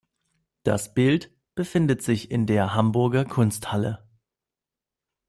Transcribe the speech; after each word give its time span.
Das 0.63 0.95
Bild 0.95 1.31
befindet 1.53 2.01
sich 2.01 2.31
in 2.31 2.47
der 2.47 2.73
Hamburger 2.73 3.23
Kunsthalle. 3.23 4.03